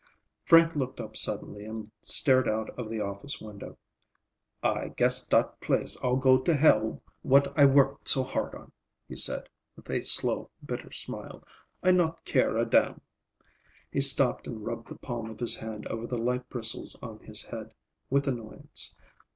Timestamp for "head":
17.45-17.71